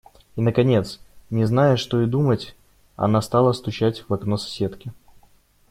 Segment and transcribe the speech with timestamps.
[0.35, 0.99] И, наконец,
[1.29, 2.55] не зная, что и думать,
[2.95, 4.93] она стала стучать в окно соседке.